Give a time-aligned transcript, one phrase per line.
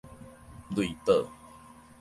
[0.73, 1.29] 類報